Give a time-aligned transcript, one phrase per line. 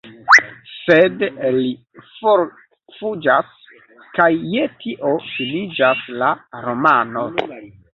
[0.69, 1.21] Sed
[1.57, 1.69] li
[2.15, 3.53] forfuĝas,
[4.19, 6.37] kaj je tio finiĝas la
[6.71, 7.33] romano.